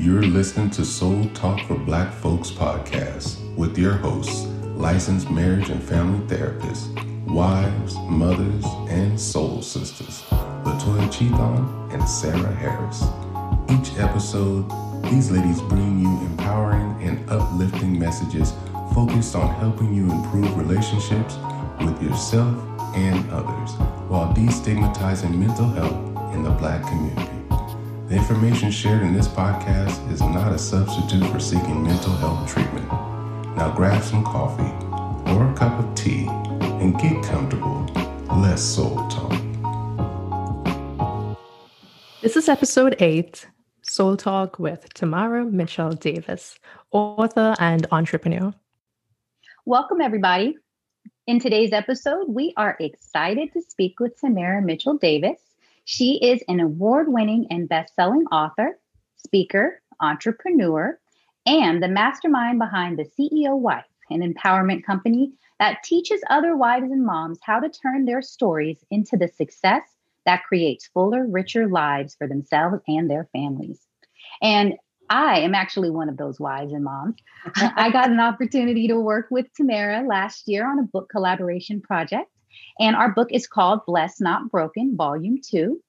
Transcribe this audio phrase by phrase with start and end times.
[0.00, 5.82] You're listening to Soul Talk for Black Folks podcast with your hosts, licensed marriage and
[5.82, 6.88] family therapists,
[7.26, 10.22] wives, mothers, and soul sisters,
[10.64, 13.02] Latoya Cheatham and Sarah Harris.
[13.68, 14.64] Each episode,
[15.10, 18.54] these ladies bring you empowering and uplifting messages
[18.94, 21.36] focused on helping you improve relationships
[21.80, 22.56] with yourself
[22.96, 23.72] and others
[24.08, 27.39] while destigmatizing mental health in the black community.
[28.10, 32.88] The information shared in this podcast is not a substitute for seeking mental health treatment.
[33.56, 34.64] Now grab some coffee
[35.30, 37.86] or a cup of tea and get comfortable.
[38.36, 39.40] Let's soul talk.
[42.20, 43.46] This is episode eight
[43.82, 46.58] Soul Talk with Tamara Mitchell Davis,
[46.90, 48.52] author and entrepreneur.
[49.66, 50.56] Welcome, everybody.
[51.28, 55.49] In today's episode, we are excited to speak with Tamara Mitchell Davis.
[55.84, 58.78] She is an award winning and best selling author,
[59.16, 60.98] speaker, entrepreneur,
[61.46, 67.04] and the mastermind behind the CEO Wife, an empowerment company that teaches other wives and
[67.04, 69.82] moms how to turn their stories into the success
[70.26, 73.86] that creates fuller, richer lives for themselves and their families.
[74.42, 74.74] And
[75.08, 77.16] I am actually one of those wives and moms.
[77.56, 82.30] I got an opportunity to work with Tamara last year on a book collaboration project.
[82.78, 85.80] And our book is called Blessed Not Broken, Volume 2.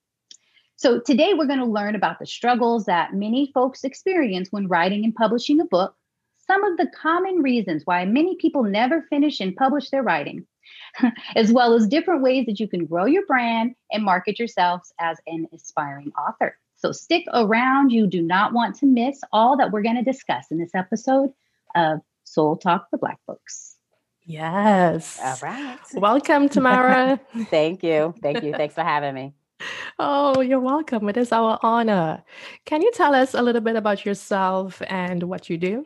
[0.76, 5.04] So today we're going to learn about the struggles that many folks experience when writing
[5.04, 5.96] and publishing a book,
[6.48, 10.46] some of the common reasons why many people never finish and publish their writing,
[11.36, 15.20] as well as different ways that you can grow your brand and market yourselves as
[15.28, 16.58] an aspiring author.
[16.78, 17.92] So stick around.
[17.92, 21.32] You do not want to miss all that we're going to discuss in this episode
[21.76, 23.78] of Soul Talk for Black Folks.
[24.26, 25.20] Yes.
[25.24, 25.80] All right.
[25.96, 27.20] Welcome, Tamara.
[27.50, 28.14] Thank you.
[28.22, 28.54] Thank you.
[28.54, 29.34] Thanks for having me.
[30.00, 31.08] Oh, you're welcome.
[31.08, 32.24] It is our honor.
[32.66, 35.86] Can you tell us a little bit about yourself and what you do?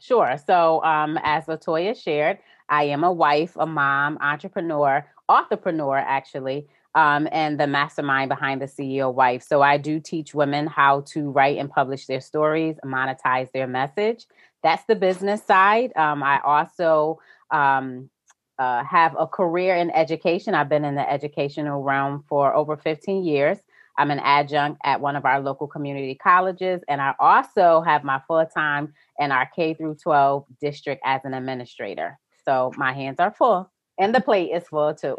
[0.00, 0.38] Sure.
[0.46, 2.38] So, um, as Latoya shared,
[2.70, 6.66] I am a wife, a mom, entrepreneur, authorpreneur, actually
[6.96, 9.42] um, and the mastermind behind the CEO Wife.
[9.42, 14.26] So I do teach women how to write and publish their stories, monetize their message.
[14.62, 15.92] That's the business side.
[15.94, 17.20] Um, I also
[17.50, 18.10] um,
[18.58, 20.54] uh, have a career in education.
[20.54, 23.58] I've been in the educational realm for over 15 years.
[23.98, 28.20] I'm an adjunct at one of our local community colleges, and I also have my
[28.28, 32.18] full time in our K through 12 district as an administrator.
[32.44, 35.16] So my hands are full and the plate is full too.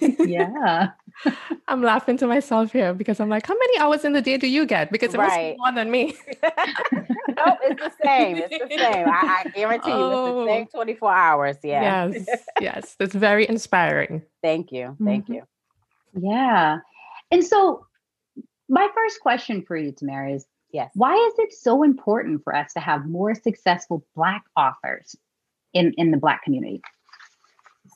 [0.18, 0.88] yeah.
[1.68, 4.48] I'm laughing to myself here because I'm like, how many hours in the day do
[4.48, 4.90] you get?
[4.90, 5.28] Because it right.
[5.28, 6.16] must be more than me.
[6.42, 8.38] no, it's the same.
[8.38, 9.08] It's the same.
[9.08, 10.26] I, I guarantee oh.
[10.26, 11.56] you, it's the same 24 hours.
[11.62, 12.06] Yeah.
[12.08, 12.28] Yes.
[12.60, 12.96] yes.
[12.98, 14.22] That's very inspiring.
[14.42, 14.96] Thank you.
[15.04, 15.34] Thank mm-hmm.
[15.34, 15.42] you.
[16.20, 16.78] Yeah.
[17.30, 17.86] And so,
[18.68, 20.90] my first question for you, Tamara, is yes.
[20.94, 25.14] Why is it so important for us to have more successful Black authors
[25.72, 26.82] in, in the Black community?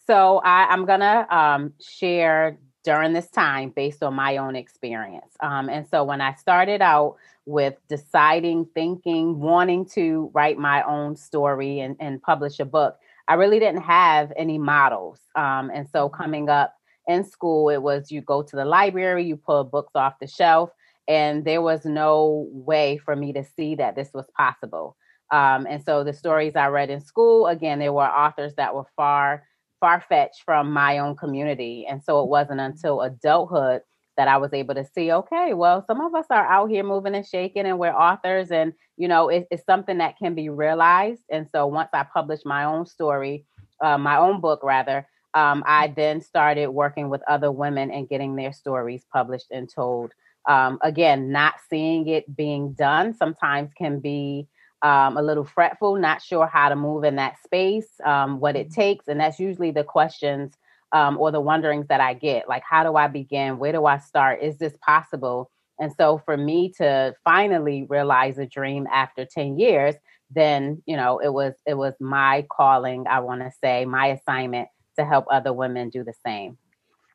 [0.06, 5.34] So I, am gonna um, share during this time based on my own experience.
[5.40, 7.16] Um, and so when I started out
[7.46, 13.34] with deciding, thinking, wanting to write my own story and, and publish a book, I
[13.34, 15.20] really didn't have any models.
[15.34, 16.22] Um, and so mm-hmm.
[16.22, 16.74] coming up
[17.06, 20.70] in school, it was you go to the library, you pull books off the shelf,
[21.08, 24.96] and there was no way for me to see that this was possible.
[25.30, 28.86] Um, and so the stories I read in school, again, there were authors that were
[28.94, 29.44] far
[29.84, 31.86] far fetched from my own community.
[31.86, 33.82] And so it wasn't until adulthood
[34.16, 37.14] that I was able to see, okay, well, some of us are out here moving
[37.14, 41.20] and shaking and we're authors and, you know, it, it's something that can be realized.
[41.30, 43.44] And so once I published my own story,
[43.82, 48.36] uh, my own book rather, um, I then started working with other women and getting
[48.36, 50.12] their stories published and told.
[50.48, 54.48] Um, again, not seeing it being done sometimes can be
[54.84, 58.68] um, a little fretful, not sure how to move in that space, um, what it
[58.68, 58.80] mm-hmm.
[58.80, 59.08] takes.
[59.08, 60.52] And that's usually the questions
[60.92, 63.58] um, or the wonderings that I get like, how do I begin?
[63.58, 64.42] Where do I start?
[64.42, 65.50] Is this possible?
[65.80, 69.96] And so for me to finally realize a dream after 10 years,
[70.30, 74.68] then, you know, it was it was my calling, I want to say, my assignment
[74.98, 76.58] to help other women do the same.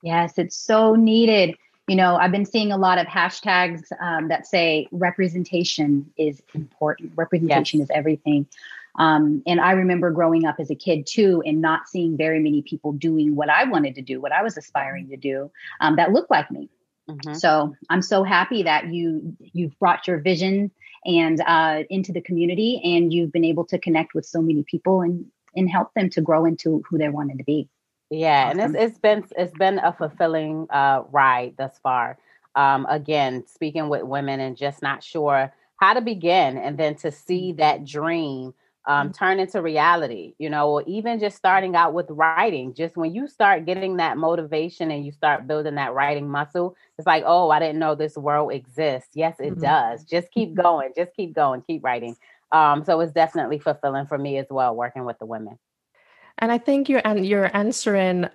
[0.02, 1.56] Yes, it's so needed
[1.90, 7.12] you know i've been seeing a lot of hashtags um, that say representation is important
[7.16, 7.90] representation yes.
[7.90, 8.46] is everything
[8.98, 12.62] um, and i remember growing up as a kid too and not seeing very many
[12.62, 15.52] people doing what i wanted to do what i was aspiring to do
[15.82, 16.70] um, that looked like me
[17.10, 17.34] mm-hmm.
[17.34, 20.72] so i'm so happy that you you've brought your vision
[21.06, 25.02] and uh, into the community and you've been able to connect with so many people
[25.02, 25.26] and
[25.56, 27.68] and help them to grow into who they wanted to be
[28.10, 32.18] yeah, and it's it's been it's been a fulfilling uh, ride thus far.
[32.56, 37.12] Um, again, speaking with women and just not sure how to begin and then to
[37.12, 38.54] see that dream
[38.86, 39.12] um, mm-hmm.
[39.14, 42.74] turn into reality, you know, or even just starting out with writing.
[42.74, 47.06] Just when you start getting that motivation and you start building that writing muscle, it's
[47.06, 49.12] like, oh, I didn't know this world exists.
[49.14, 49.62] Yes, it mm-hmm.
[49.62, 50.04] does.
[50.04, 52.16] Just keep going, just keep going, keep writing.
[52.52, 55.60] Um, so it's definitely fulfilling for me as well, working with the women.
[56.40, 58.28] And I think you're and you're answering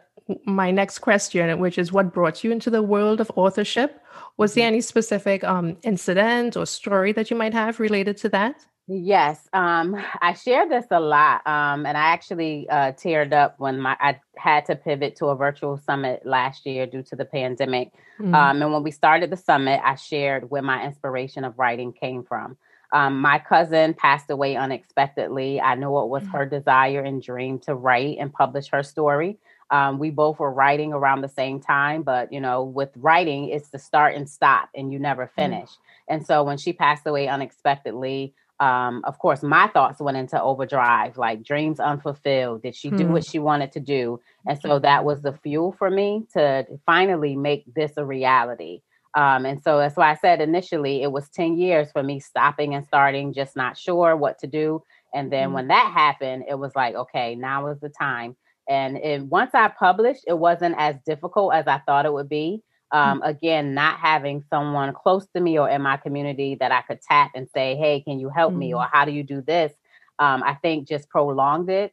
[0.47, 4.01] my next question, which is what brought you into the world of authorship.
[4.37, 4.75] Was there mm-hmm.
[4.75, 8.57] any specific um, incident or story that you might have related to that?
[8.87, 13.81] Yes, um, I share this a lot, um, and I actually uh, teared up when
[13.81, 17.93] my I had to pivot to a virtual summit last year due to the pandemic.
[18.21, 18.35] Mm-hmm.
[18.35, 22.25] Um, and when we started the summit, I shared where my inspiration of writing came
[22.25, 22.59] from.
[22.95, 25.61] Um, my cousin passed away unexpectedly.
[25.61, 26.37] I know it was mm-hmm.
[26.37, 29.37] her desire and dream to write and publish her story.
[29.71, 33.71] Um, we both were writing around the same time, but you know, with writing, it's
[33.71, 35.35] the start and stop, and you never mm.
[35.35, 35.71] finish.
[35.71, 36.15] Mm-hmm.
[36.15, 41.19] And so when she passed away unexpectedly, um, of course, my thoughts went into overdrive,
[41.19, 42.63] like dreams unfulfilled.
[42.63, 43.13] Did she do hmm.
[43.13, 44.21] what she wanted to do?
[44.47, 48.83] And so that was the fuel for me to finally make this a reality.
[49.15, 52.75] Um, and so that's why I said initially it was 10 years for me stopping
[52.75, 54.83] and starting, just not sure what to do.
[55.15, 58.37] And then mm when that happened, it was like, okay, now is the time.
[58.69, 62.63] And it, once I published, it wasn't as difficult as I thought it would be.
[62.91, 67.01] Um, again, not having someone close to me or in my community that I could
[67.01, 68.59] tap and say, hey, can you help mm-hmm.
[68.59, 68.75] me?
[68.75, 68.91] Or mm.
[68.93, 69.73] how do you do this?
[70.19, 71.93] Um, I think just prolonged it,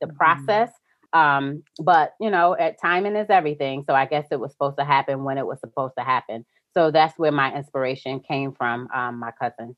[0.00, 0.16] the mm-hmm.
[0.16, 0.70] process.
[1.12, 3.84] Um, but, you know, at timing is everything.
[3.86, 6.44] So I guess it was supposed to happen when it was supposed to happen.
[6.76, 9.76] So that's where my inspiration came from, um, my cousin.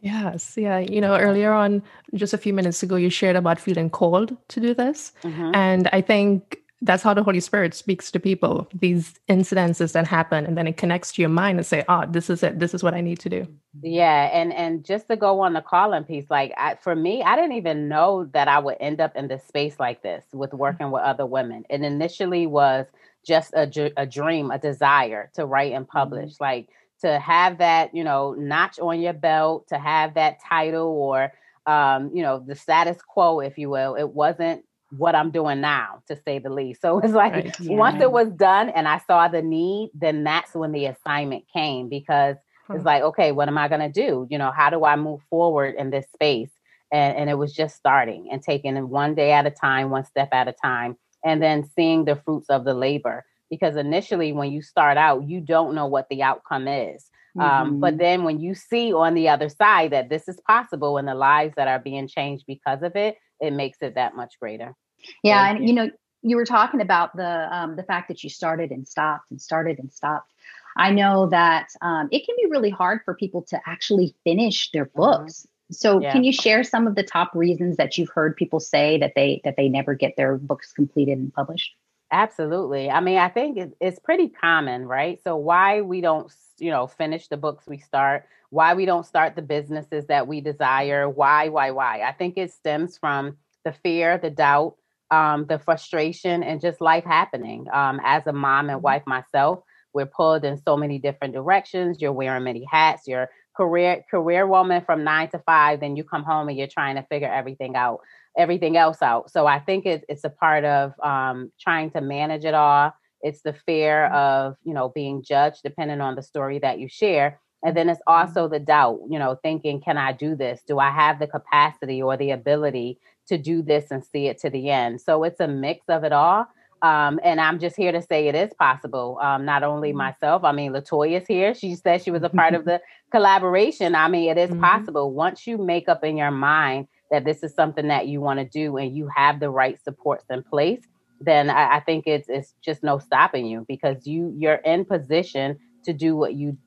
[0.00, 0.78] Yes, yeah.
[0.78, 1.82] You know, earlier on,
[2.12, 5.12] just a few minutes ago, you shared about feeling called to do this.
[5.22, 5.54] Mm-hmm.
[5.54, 8.68] And I think that's how the Holy Spirit speaks to people.
[8.74, 12.28] These incidences that happen, and then it connects to your mind and say, "Oh, this
[12.28, 12.58] is it.
[12.58, 13.46] This is what I need to do."
[13.80, 17.36] Yeah, and and just to go on the calling piece, like I, for me, I
[17.36, 20.58] didn't even know that I would end up in this space like this with mm.
[20.58, 21.64] working with other women.
[21.70, 22.86] It initially was
[23.26, 26.44] just a, a dream, a desire to write and publish, mm-hmm.
[26.44, 26.68] like
[27.00, 31.32] to have that, you know, notch on your belt, to have that title or
[31.66, 33.94] um, you know, the status quo, if you will.
[33.94, 36.80] It wasn't what I'm doing now, to say the least.
[36.84, 37.60] So it's like right.
[37.60, 37.76] yeah.
[37.76, 41.88] once it was done and I saw the need, then that's when the assignment came
[41.88, 42.36] because
[42.66, 42.76] hmm.
[42.76, 44.26] it's like, okay, what am I going to do?
[44.30, 46.50] You know, how do I move forward in this space?
[46.92, 50.04] And, and it was just starting and taking it one day at a time, one
[50.04, 53.24] step at a time, and then seeing the fruits of the labor.
[53.50, 57.10] Because initially, when you start out, you don't know what the outcome is.
[57.36, 57.40] Mm-hmm.
[57.40, 57.98] Um, but mm-hmm.
[57.98, 61.54] then when you see on the other side that this is possible and the lives
[61.56, 64.74] that are being changed because of it, it makes it that much greater.
[65.22, 65.90] Yeah, and you know,
[66.22, 69.78] you were talking about the um, the fact that you started and stopped and started
[69.78, 70.32] and stopped.
[70.76, 74.86] I know that um, it can be really hard for people to actually finish their
[74.86, 75.00] mm-hmm.
[75.00, 75.46] books.
[75.78, 76.12] So, yeah.
[76.12, 79.40] can you share some of the top reasons that you've heard people say that they
[79.44, 81.74] that they never get their books completed and published?
[82.12, 82.90] Absolutely.
[82.90, 85.20] I mean, I think it's, it's pretty common, right?
[85.24, 89.36] So, why we don't, you know, finish the books we start, why we don't start
[89.36, 92.02] the businesses that we desire, why, why, why?
[92.02, 94.76] I think it stems from the fear, the doubt,
[95.10, 97.66] um, the frustration and just life happening.
[97.72, 98.84] Um, as a mom and mm-hmm.
[98.84, 99.60] wife myself,
[99.92, 102.00] we're pulled in so many different directions.
[102.00, 103.06] You're wearing many hats.
[103.06, 105.80] You're career career woman from nine to five.
[105.80, 108.00] Then you come home and you're trying to figure everything out,
[108.38, 109.30] everything else out.
[109.30, 112.92] So I think it's it's a part of um, trying to manage it all.
[113.22, 114.16] It's the fear mm-hmm.
[114.16, 117.40] of you know being judged, depending on the story that you share.
[117.62, 118.28] And then it's mm-hmm.
[118.28, 120.62] also the doubt, you know, thinking, can I do this?
[120.66, 124.50] Do I have the capacity or the ability to do this and see it to
[124.50, 125.00] the end.
[125.00, 126.46] So it's a mix of it all.
[126.84, 129.18] Um, and I'm just here to say it is possible.
[129.22, 129.98] Um, not only mm-hmm.
[129.98, 131.54] myself, I mean, Latoya is here.
[131.54, 132.78] She said she was a part of the
[133.10, 133.94] collaboration.
[133.94, 134.60] I mean, it is mm-hmm.
[134.60, 138.38] possible once you make up in your mind that this is something that you want
[138.40, 140.82] to do and you have the right supports in place,
[141.22, 145.56] then I, I think it's it's just no stopping you because you you're in position
[145.84, 146.58] to do what you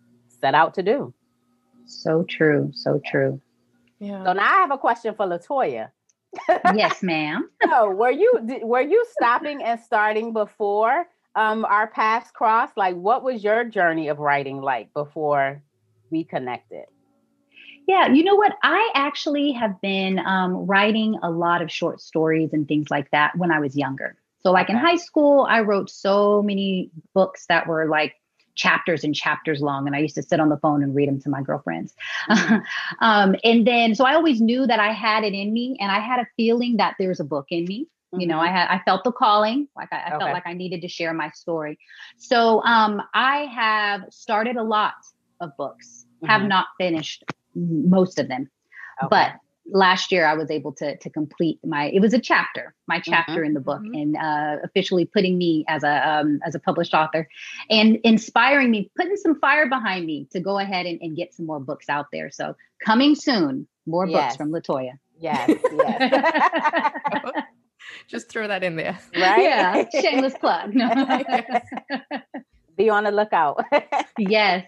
[0.41, 1.13] set out to do.
[1.85, 2.71] So true.
[2.73, 3.39] So true.
[3.99, 4.23] Yeah.
[4.23, 5.89] So now I have a question for Latoya
[6.75, 7.49] yes, ma'am.
[7.63, 11.05] so, were you were you stopping and starting before
[11.35, 12.77] um, our paths crossed?
[12.77, 15.61] Like, what was your journey of writing like before
[16.09, 16.85] we connected?
[17.87, 18.53] Yeah, you know what?
[18.63, 23.37] I actually have been um, writing a lot of short stories and things like that
[23.37, 24.17] when I was younger.
[24.41, 24.73] So, like okay.
[24.73, 28.15] in high school, I wrote so many books that were like
[28.57, 29.87] chapters and chapters long.
[29.87, 31.93] And I used to sit on the phone and read them to my girlfriends.
[32.29, 32.55] Mm-hmm.
[32.99, 35.99] um, and then, so I always knew that I had it in me and I
[35.99, 37.87] had a feeling that there's a book in me.
[38.13, 38.21] Mm-hmm.
[38.21, 38.55] You know, I mm-hmm.
[38.55, 40.19] had, I felt the calling, like I, I okay.
[40.19, 41.77] felt like I needed to share my story.
[42.17, 44.95] So um, I have started a lot
[45.39, 46.27] of books, mm-hmm.
[46.27, 47.23] have not finished
[47.55, 48.49] most of them.
[49.03, 49.07] Okay.
[49.09, 49.31] But
[49.71, 53.11] last year I was able to to complete my it was a chapter my mm-hmm.
[53.11, 53.45] chapter mm-hmm.
[53.45, 53.93] in the book mm-hmm.
[53.93, 57.27] and uh, officially putting me as a um, as a published author
[57.69, 61.45] and inspiring me putting some fire behind me to go ahead and, and get some
[61.45, 64.23] more books out there so coming soon more yes.
[64.23, 67.31] books from Latoya yes yes
[68.07, 70.89] just throw that in there right yeah shameless plug no.
[72.77, 73.63] be on the lookout
[74.17, 74.65] yes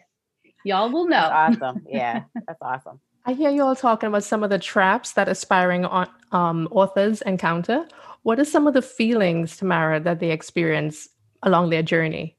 [0.66, 4.44] y'all will know that's awesome yeah that's awesome I hear you all talking about some
[4.44, 5.86] of the traps that aspiring
[6.32, 7.88] um, authors encounter.
[8.24, 11.10] What are some of the feelings, Tamara, that they experience
[11.44, 12.36] along their journey?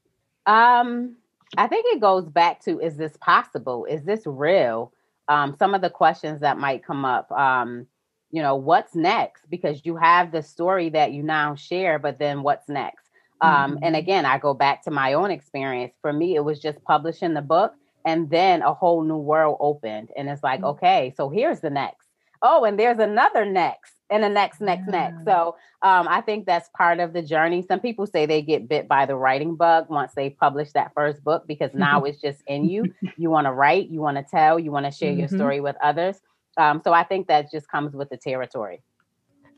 [0.47, 1.17] Um,
[1.57, 3.85] I think it goes back to is this possible?
[3.85, 4.93] Is this real?
[5.29, 7.31] Um, some of the questions that might come up.
[7.33, 7.87] Um,
[8.31, 9.49] you know, what's next?
[9.51, 13.07] Because you have the story that you now share, but then what's next?
[13.41, 13.85] Um, mm-hmm.
[13.85, 15.95] And again, I go back to my own experience.
[16.01, 20.11] For me, it was just publishing the book and then a whole new world opened
[20.17, 20.71] and it's like mm-hmm.
[20.71, 22.07] okay so here's the next.
[22.43, 25.11] Oh and there's another next and the next next yeah.
[25.11, 27.63] next so um, i think that's part of the journey.
[27.67, 31.23] Some people say they get bit by the writing bug once they publish that first
[31.23, 32.93] book because now it's just in you.
[33.17, 35.21] You want to write you want to tell you want to share mm-hmm.
[35.21, 36.17] your story with others.
[36.57, 38.83] Um, so i think that just comes with the territory.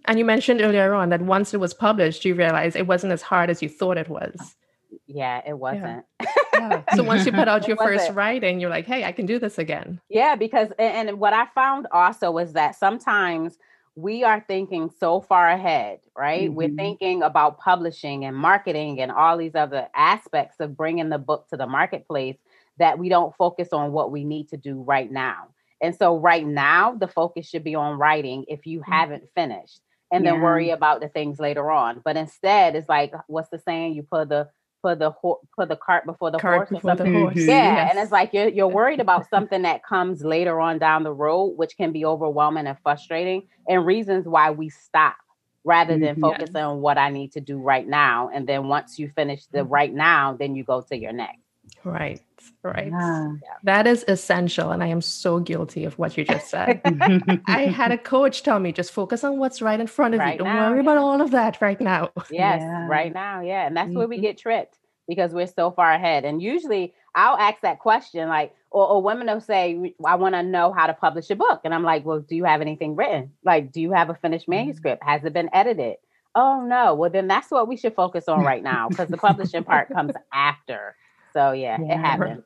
[0.07, 3.23] And you mentioned earlier on that once it was published you realized it wasn't as
[3.23, 4.57] hard as you thought it was
[5.07, 6.05] yeah, it wasn't.
[6.21, 6.29] Yeah.
[6.55, 6.83] yeah.
[6.95, 9.59] So once you put out your first writing, you're like, hey, I can do this
[9.59, 10.01] again.
[10.09, 13.59] Yeah, because and what I found also was that sometimes
[13.95, 16.45] we are thinking so far ahead, right?
[16.45, 16.55] Mm-hmm.
[16.55, 21.49] We're thinking about publishing and marketing and all these other aspects of bringing the book
[21.49, 22.39] to the marketplace
[22.79, 25.49] that we don't focus on what we need to do right now.
[25.81, 28.93] And so, right now, the focus should be on writing if you mm-hmm.
[28.93, 29.81] haven't finished,
[30.13, 30.33] and yeah.
[30.33, 32.01] then worry about the things later on.
[32.05, 33.95] But instead, it's like, what's the saying?
[33.95, 34.49] You put the
[34.83, 37.37] put the ho- put the cart before the cart horse before the horse.
[37.37, 37.91] Yeah, yes.
[37.91, 41.55] and it's like you're you're worried about something that comes later on down the road,
[41.57, 45.17] which can be overwhelming and frustrating, and reasons why we stop
[45.65, 46.21] rather than mm-hmm.
[46.21, 48.31] focus on what I need to do right now.
[48.35, 49.73] And then once you finish the mm-hmm.
[49.73, 51.42] right now, then you go to your next.
[51.85, 52.21] Right,
[52.63, 52.91] right.
[52.93, 53.33] Yeah.
[53.65, 54.71] That is essential.
[54.71, 56.81] And I am so guilty of what you just said.
[57.47, 60.35] I had a coach tell me just focus on what's right in front of right
[60.35, 60.39] you.
[60.39, 60.83] Don't now, worry yeah.
[60.83, 62.11] about all of that right now.
[62.31, 62.87] Yes, yeah.
[62.87, 63.41] right now.
[63.41, 63.67] Yeah.
[63.67, 63.99] And that's mm-hmm.
[63.99, 64.23] where we mm-hmm.
[64.23, 64.79] get tripped
[65.09, 66.25] because we're so far ahead.
[66.25, 70.43] And usually I'll ask that question, like, or, or women will say, I want to
[70.43, 71.61] know how to publish a book.
[71.65, 73.33] And I'm like, well, do you have anything written?
[73.45, 74.67] Like, do you have a finished mm-hmm.
[74.67, 75.03] manuscript?
[75.05, 75.97] Has it been edited?
[76.35, 76.95] Oh, no.
[76.95, 80.15] Well, then that's what we should focus on right now because the publishing part comes
[80.33, 80.95] after.
[81.33, 81.95] So, yeah, yeah.
[81.95, 82.45] it happens.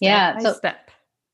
[0.00, 0.38] yeah.
[0.38, 0.90] So, step.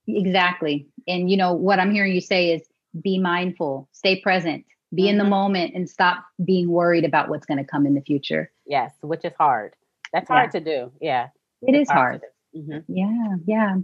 [0.09, 0.89] Exactly.
[1.09, 2.63] And, you know, what I'm hearing you say is
[3.01, 4.65] be mindful, stay present,
[4.95, 5.11] be mm-hmm.
[5.11, 5.31] in the mm-hmm.
[5.31, 8.51] moment, and stop being worried about what's going to come in the future.
[8.67, 9.75] Yes, which is hard.
[10.13, 10.61] That's hard yeah.
[10.61, 10.93] to do.
[11.01, 11.29] Yeah.
[11.63, 12.21] It it's is hard.
[12.21, 12.23] hard.
[12.57, 12.93] Mm-hmm.
[12.95, 13.37] Yeah.
[13.47, 13.77] Yeah.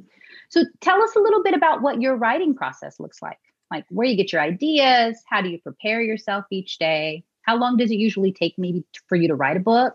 [0.49, 3.39] So tell us a little bit about what your writing process looks like.
[3.71, 7.25] Like where you get your ideas, how do you prepare yourself each day?
[7.43, 9.95] How long does it usually take maybe for you to write a book?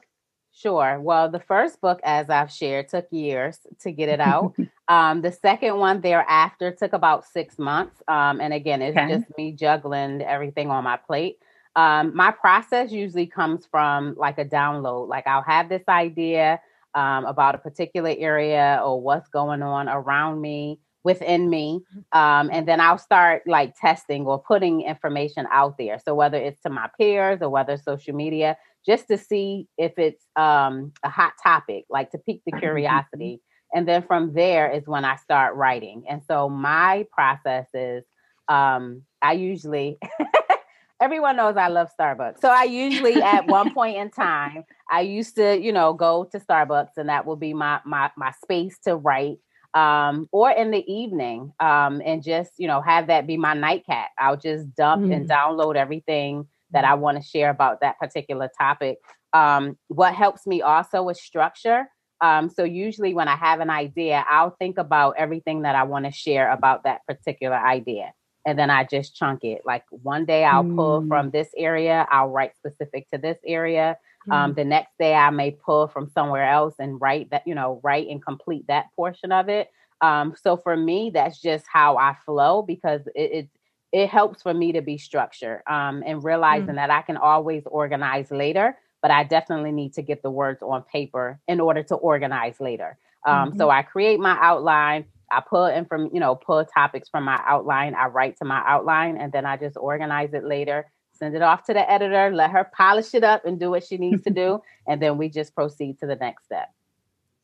[0.60, 1.00] Sure.
[1.00, 4.56] Well, the first book, as I've shared, took years to get it out.
[4.88, 8.02] um, the second one thereafter took about six months.
[8.08, 9.08] Um, and again, it's okay.
[9.08, 11.38] just me juggling everything on my plate.
[11.76, 15.10] Um, my process usually comes from like a download.
[15.10, 16.60] Like I'll have this idea
[16.96, 22.68] um, about a particular area or what's going on around me, within me, um, and
[22.68, 26.00] then I'll start like testing or putting information out there.
[26.04, 30.24] So whether it's to my peers or whether social media, just to see if it's
[30.36, 33.41] um, a hot topic, like to pique the curiosity.
[33.74, 36.06] And then from there is when I start writing.
[36.10, 38.06] And so my process is
[38.48, 40.00] um, I usually
[41.01, 42.39] everyone knows I love Starbucks.
[42.41, 46.39] So I usually at one point in time, I used to, you know, go to
[46.39, 49.38] Starbucks and that will be my my my space to write.
[49.74, 54.10] Um, or in the evening, um, and just, you know, have that be my nightcap.
[54.17, 55.13] I'll just dump mm.
[55.13, 58.97] and download everything that I want to share about that particular topic.
[59.33, 61.86] Um, what helps me also is structure.
[62.21, 66.05] Um, so usually when I have an idea, I'll think about everything that I want
[66.05, 68.12] to share about that particular idea
[68.47, 69.63] and then I just chunk it.
[69.65, 71.09] Like one day I'll pull mm.
[71.09, 73.97] from this area, I'll write specific to this area.
[74.31, 74.36] Um, mm.
[74.36, 77.81] Um, the next day I may pull from somewhere else and write that, you know,
[77.83, 79.69] write and complete that portion of it.
[80.00, 83.50] Um, so for me, that's just how I flow because it it,
[83.98, 86.75] it helps for me to be structured um, and realizing mm.
[86.75, 90.84] that I can always organize later, but I definitely need to get the words on
[90.84, 92.96] paper in order to organize later.
[93.25, 93.58] Um, mm-hmm.
[93.58, 95.06] So I create my outline.
[95.32, 97.96] I pull in from, you know, pull topics from my outline.
[97.96, 101.63] I write to my outline and then I just organize it later, send it off
[101.66, 104.62] to the editor, let her polish it up and do what she needs to do.
[104.88, 106.72] And then we just proceed to the next step.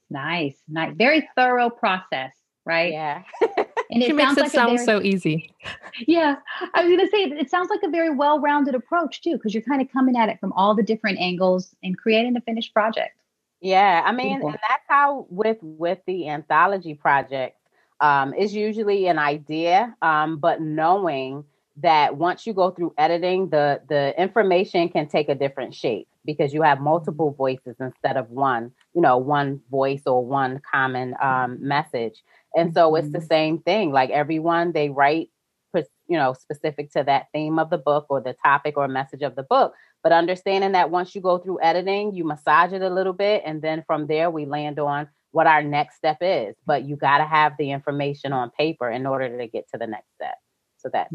[0.10, 0.56] Nice.
[0.70, 0.94] Nice.
[0.96, 2.32] Very thorough process,
[2.64, 2.94] right?
[2.94, 3.24] Yeah.
[3.90, 5.54] And it she makes it like sound very, so easy.
[6.08, 6.36] Yeah.
[6.74, 9.54] I was going to say, it sounds like a very well rounded approach, too, because
[9.54, 12.74] you're kind of coming at it from all the different angles and creating a finished
[12.74, 13.16] project.
[13.62, 14.02] Yeah.
[14.06, 17.58] I mean, and that's how with with the anthology project,
[18.02, 21.46] um, is usually an idea, um, but knowing
[21.78, 26.54] that once you go through editing, the the information can take a different shape because
[26.54, 31.58] you have multiple voices instead of one, you know, one voice or one common um,
[31.60, 32.24] message.
[32.56, 33.28] And so it's the mm-hmm.
[33.28, 33.92] same thing.
[33.92, 35.30] Like everyone, they write,
[36.08, 39.36] you know, specific to that theme of the book or the topic or message of
[39.36, 39.74] the book.
[40.04, 43.62] But understanding that once you go through editing, you massage it a little bit, and
[43.62, 46.56] then from there we land on what our next step is.
[46.66, 49.88] But you got to have the information on paper in order to get to the
[49.88, 50.36] next step.
[50.78, 51.08] So that.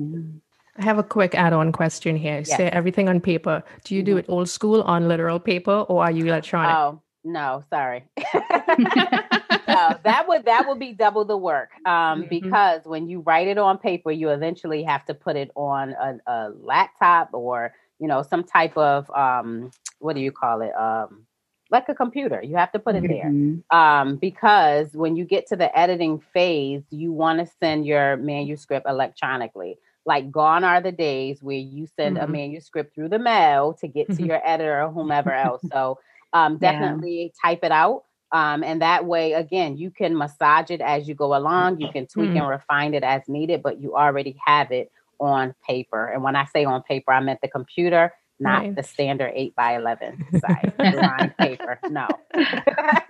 [0.79, 2.39] I have a quick add-on question here.
[2.39, 2.57] Yes.
[2.57, 3.63] Say everything on paper.
[3.85, 4.21] Do you do mm-hmm.
[4.21, 6.75] it old school on literal paper, or are you electronic?
[6.75, 8.05] Oh no, sorry.
[9.69, 12.29] that would that would be double the work um, mm-hmm.
[12.29, 16.19] because when you write it on paper, you eventually have to put it on a,
[16.31, 21.27] a laptop or you know some type of um, what do you call it um,
[21.71, 22.43] like a computer.
[22.43, 23.59] You have to put it mm-hmm.
[23.71, 28.17] there um, because when you get to the editing phase, you want to send your
[28.17, 29.79] manuscript electronically.
[30.07, 32.25] Like gone are the days where you send mm-hmm.
[32.25, 34.25] a manuscript through the mail to get to mm-hmm.
[34.25, 35.61] your editor or whomever else.
[35.71, 35.99] So
[36.33, 37.51] um, definitely yeah.
[37.51, 38.05] type it out.
[38.33, 41.81] Um, and that way, again, you can massage it as you go along.
[41.81, 42.39] You can tweak mm-hmm.
[42.39, 46.07] and refine it as needed, but you already have it on paper.
[46.07, 49.77] And when I say on paper, I meant the computer, not the standard eight by
[49.77, 51.79] eleven size paper.
[51.89, 52.09] No,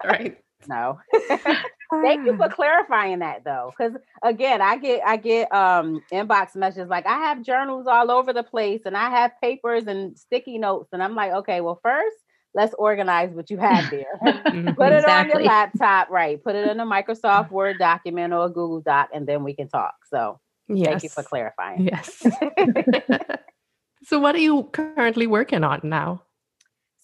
[0.04, 0.38] right?
[0.66, 0.98] No.
[2.02, 6.88] Thank you for clarifying that, though, because again, I get I get um inbox messages
[6.88, 10.88] like I have journals all over the place, and I have papers and sticky notes,
[10.92, 12.16] and I'm like, okay, well, first
[12.54, 14.18] let's organize what you have there.
[14.22, 14.70] Mm-hmm.
[14.70, 15.34] put it exactly.
[15.34, 16.42] on your laptop, right?
[16.42, 19.68] Put it in a Microsoft Word document or a Google Doc, and then we can
[19.68, 19.94] talk.
[20.10, 20.86] So yes.
[20.86, 21.88] thank you for clarifying.
[21.88, 22.26] Yes.
[24.04, 26.22] so what are you currently working on now?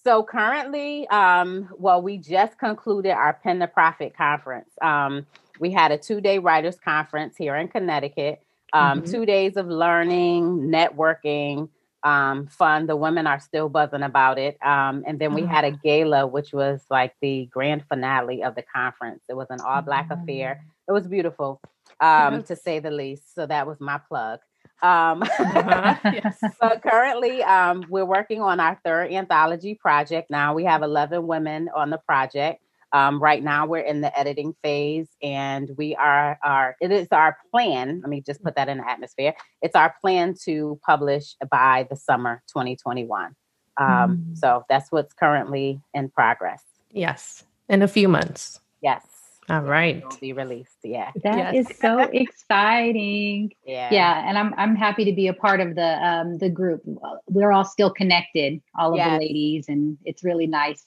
[0.05, 4.69] So currently, um, well, we just concluded our Pen to Profit conference.
[4.83, 5.27] Um,
[5.61, 8.43] we had a two-day writers conference here in Connecticut.
[8.75, 9.11] Um, mm-hmm.
[9.11, 11.71] Two days of learning, networking,
[12.05, 12.87] um, fun.
[12.87, 14.59] The women are still buzzing about it.
[14.63, 15.51] Um, and then we mm-hmm.
[15.51, 19.25] had a gala, which was like the grand finale of the conference.
[19.29, 20.23] It was an all black mm-hmm.
[20.23, 20.65] affair.
[20.87, 21.61] It was beautiful,
[22.01, 23.35] um, to say the least.
[23.35, 24.41] So that was my plug.
[24.83, 25.97] Um, uh-huh.
[26.13, 26.39] yes.
[26.61, 30.31] But currently, um, we're working on our third anthology project.
[30.31, 32.61] Now we have 11 women on the project.
[32.95, 36.77] Um, right now, we're in the editing phase, and we are our.
[36.81, 38.01] It is our plan.
[38.01, 39.35] Let me just put that in the atmosphere.
[39.61, 43.35] It's our plan to publish by the summer 2021.
[43.77, 44.39] Um, mm.
[44.39, 46.63] So that's what's currently in progress.
[46.93, 48.61] Yes, in a few months.
[48.81, 49.05] Yes.
[49.49, 49.97] All right.
[49.97, 50.79] It will be released.
[50.85, 51.11] Yeah.
[51.23, 51.71] that yes.
[51.71, 53.53] is so exciting.
[53.67, 53.89] Yeah.
[53.91, 54.29] Yeah.
[54.29, 56.83] And I'm I'm happy to be a part of the um the group.
[57.29, 59.11] We're all still connected, all of yes.
[59.11, 60.85] the ladies, and it's really nice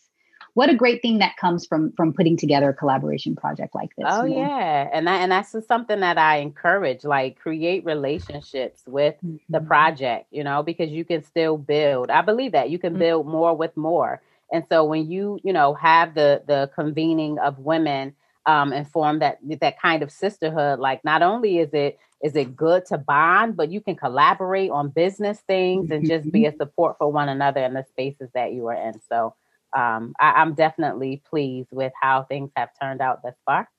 [0.58, 4.08] what a great thing that comes from from putting together a collaboration project like this.
[4.10, 4.42] Oh you know?
[4.42, 7.04] yeah, and that and that's just something that I encourage.
[7.04, 9.36] Like create relationships with mm-hmm.
[9.50, 12.10] the project, you know, because you can still build.
[12.10, 13.02] I believe that you can mm-hmm.
[13.02, 14.20] build more with more.
[14.52, 18.16] And so when you you know have the the convening of women
[18.48, 22.56] um, and form that that kind of sisterhood, like not only is it is it
[22.56, 26.56] good to bond, but you can collaborate on business things and just be mm-hmm.
[26.56, 29.00] a support for one another in the spaces that you are in.
[29.08, 29.36] So
[29.78, 33.70] um, I, am definitely pleased with how things have turned out thus far.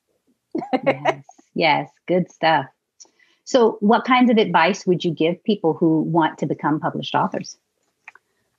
[0.85, 2.67] yes, yes, good stuff.
[3.43, 7.57] So, what kinds of advice would you give people who want to become published authors?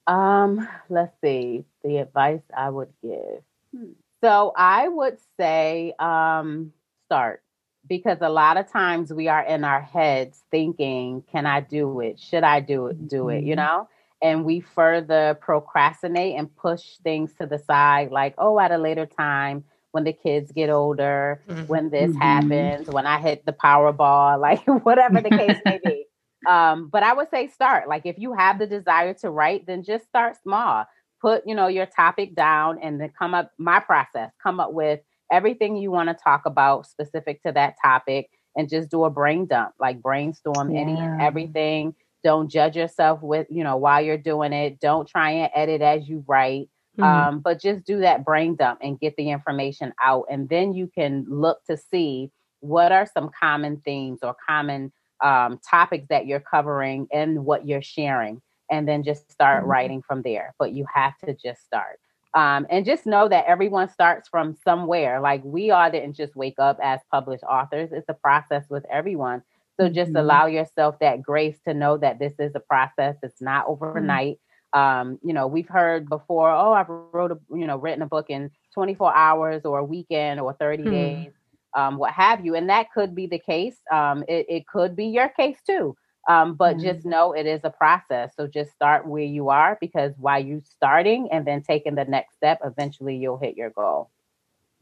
[0.06, 1.64] Um, let's see.
[1.82, 3.42] The advice I would give.
[3.74, 3.92] Hmm.
[4.22, 6.74] So, I would say um,
[7.06, 7.42] start
[7.88, 12.20] because a lot of times we are in our heads thinking, "Can I do it?
[12.20, 13.08] Should I do it?
[13.08, 13.64] Do it?" You mm-hmm.
[13.64, 13.88] know
[14.22, 19.06] and we further procrastinate and push things to the side like oh at a later
[19.06, 21.62] time when the kids get older mm-hmm.
[21.62, 22.20] when this mm-hmm.
[22.20, 26.04] happens when i hit the powerball like whatever the case may be
[26.48, 29.82] um, but i would say start like if you have the desire to write then
[29.82, 30.84] just start small
[31.20, 35.00] put you know your topic down and then come up my process come up with
[35.30, 39.46] everything you want to talk about specific to that topic and just do a brain
[39.46, 40.80] dump like brainstorm yeah.
[40.80, 45.30] any and everything don't judge yourself with you know while you're doing it don't try
[45.30, 47.02] and edit as you write mm-hmm.
[47.02, 50.90] um, but just do that brain dump and get the information out and then you
[50.94, 52.30] can look to see
[52.60, 57.82] what are some common themes or common um, topics that you're covering and what you're
[57.82, 59.70] sharing and then just start mm-hmm.
[59.70, 61.98] writing from there but you have to just start
[62.34, 65.20] Um, and just know that everyone starts from somewhere.
[65.20, 67.90] Like we all didn't just wake up as published authors.
[67.92, 69.42] It's a process with everyone.
[69.80, 70.18] So just mm-hmm.
[70.18, 73.16] allow yourself that grace to know that this is a process.
[73.22, 73.84] It's not mm-hmm.
[73.84, 74.38] overnight.
[74.74, 74.78] Mm-hmm.
[74.78, 78.26] Um, you know, we've heard before, oh, I've wrote a, you know, written a book
[78.28, 80.92] in 24 hours or a weekend or 30 mm-hmm.
[80.92, 81.32] days,
[81.74, 82.54] um, what have you.
[82.54, 83.76] And that could be the case.
[83.90, 85.96] Um, it, it could be your case too.
[86.28, 86.86] Um, but mm-hmm.
[86.86, 88.32] just know it is a process.
[88.36, 92.36] So just start where you are because while you starting and then taking the next
[92.36, 94.10] step, eventually you'll hit your goal.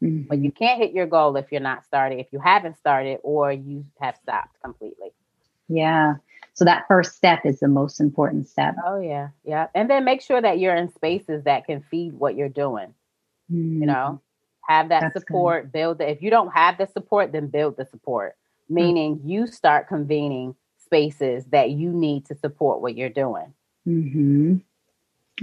[0.02, 0.28] Mm-hmm.
[0.28, 3.52] But you can't hit your goal if you're not starting, if you haven't started or
[3.52, 5.12] you have stopped completely.
[5.68, 6.14] Yeah.
[6.54, 8.74] So that first step is the most important step.
[8.84, 9.28] Oh yeah.
[9.44, 9.68] Yeah.
[9.74, 12.94] And then make sure that you're in spaces that can feed what you're doing.
[13.50, 13.80] Mm-hmm.
[13.80, 14.20] You know,
[14.68, 15.72] have that That's support, good.
[15.72, 16.10] build it.
[16.10, 18.36] If you don't have the support, then build the support.
[18.70, 18.74] Mm.
[18.74, 19.28] Meaning mm-hmm.
[19.28, 23.52] you start convening spaces that you need to support what you're doing.
[23.86, 24.56] Mm-hmm.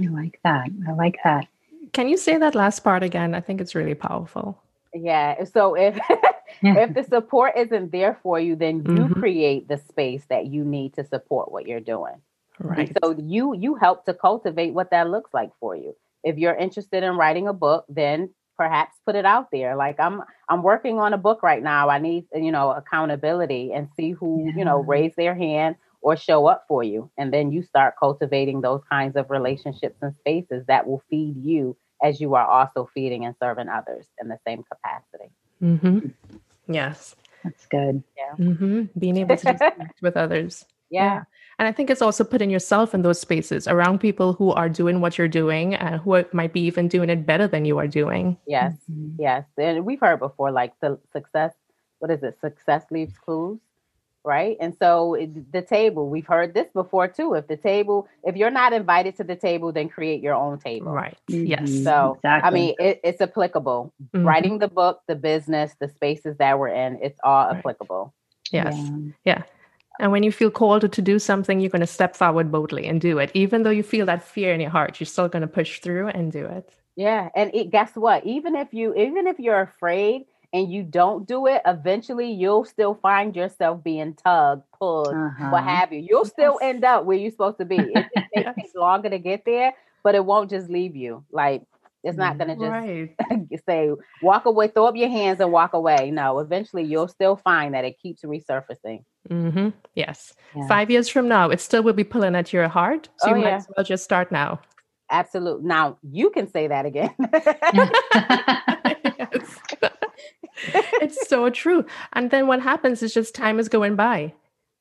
[0.03, 0.69] I like that.
[0.87, 1.47] I like that.
[1.95, 3.33] Can you say that last part again?
[3.33, 4.61] I think it's really powerful.
[4.93, 5.45] Yeah.
[5.45, 5.97] So if
[6.61, 9.19] if the support isn't there for you, then you mm-hmm.
[9.21, 12.15] create the space that you need to support what you're doing.
[12.59, 12.89] Right.
[12.89, 15.95] And so you you help to cultivate what that looks like for you.
[16.21, 20.21] If you're interested in writing a book, then perhaps put it out there like i'm
[20.47, 24.45] i'm working on a book right now i need you know accountability and see who
[24.45, 24.53] yeah.
[24.55, 28.61] you know raise their hand or show up for you and then you start cultivating
[28.61, 31.75] those kinds of relationships and spaces that will feed you
[32.05, 35.99] as you are also feeding and serving others in the same capacity mm-hmm.
[36.71, 38.83] yes that's good yeah mm-hmm.
[38.97, 41.03] being able to connect with others yeah.
[41.03, 41.23] yeah.
[41.57, 44.99] And I think it's also putting yourself in those spaces around people who are doing
[44.99, 48.37] what you're doing and who might be even doing it better than you are doing.
[48.45, 48.75] Yes.
[48.91, 49.21] Mm-hmm.
[49.21, 49.45] Yes.
[49.57, 51.53] And we've heard before like the success,
[51.99, 52.37] what is it?
[52.41, 53.59] Success leaves clues.
[54.25, 54.57] Right.
[54.59, 55.15] And so
[55.51, 57.35] the table, we've heard this before too.
[57.35, 60.91] If the table, if you're not invited to the table, then create your own table.
[60.91, 61.15] Right.
[61.29, 61.45] Mm-hmm.
[61.45, 61.83] Yes.
[61.83, 62.47] So, exactly.
[62.47, 63.93] I mean, it, it's applicable.
[64.15, 64.25] Mm-hmm.
[64.25, 67.57] Writing the book, the business, the spaces that we're in, it's all right.
[67.57, 68.15] applicable.
[68.51, 68.75] Yes.
[68.75, 68.99] Yeah.
[69.25, 69.43] yeah.
[69.99, 72.99] And when you feel called to do something, you're going to step forward boldly and
[72.99, 73.29] do it.
[73.35, 76.07] Even though you feel that fear in your heart, you're still going to push through
[76.07, 76.73] and do it.
[76.95, 77.29] Yeah.
[77.35, 78.25] And it, guess what?
[78.25, 80.25] Even if you, even if you're afraid
[80.55, 85.49] and you don't do it, eventually you'll still find yourself being tugged, pulled, uh-huh.
[85.49, 85.99] what have you.
[85.99, 86.31] You'll yes.
[86.31, 87.75] still end up where you're supposed to be.
[87.75, 88.55] It yes.
[88.55, 91.25] takes longer to get there, but it won't just leave you.
[91.29, 91.63] Like
[92.05, 93.59] it's not going to just right.
[93.67, 93.91] say,
[94.21, 96.09] walk away, throw up your hands and walk away.
[96.09, 99.03] No, eventually you'll still find that it keeps resurfacing.
[99.29, 99.69] Mm-hmm.
[99.93, 100.35] Yes.
[100.55, 100.67] Yeah.
[100.69, 103.09] Five years from now, it still will be pulling at your heart.
[103.17, 103.57] So oh, you might yeah.
[103.57, 104.61] as well just start now.
[105.11, 105.67] Absolutely.
[105.67, 107.13] Now you can say that again.
[111.01, 111.85] it's so true.
[112.13, 114.33] And then what happens is just time is going by.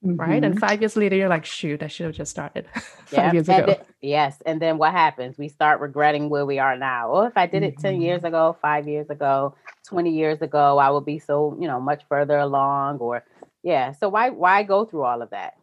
[0.04, 0.16] Mm-hmm.
[0.16, 0.44] Right.
[0.44, 0.60] And mm-hmm.
[0.66, 2.66] five years later, you're like, shoot, I should have just started
[3.06, 3.82] five years and ago.
[4.02, 4.36] Yes.
[4.44, 5.38] And then what happens?
[5.38, 7.10] We start regretting where we are now.
[7.12, 7.82] Oh, if I did it mm-hmm.
[7.82, 9.54] 10 years ago, five years ago,
[9.88, 12.98] 20 years ago, I would be so, you know, much further along.
[12.98, 13.24] Or,
[13.62, 13.92] yeah.
[13.92, 15.54] So why, why go through all of that?